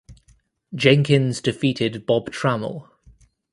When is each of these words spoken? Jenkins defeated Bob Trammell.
Jenkins 0.73 1.41
defeated 1.41 2.07
Bob 2.07 2.31
Trammell. 2.31 2.89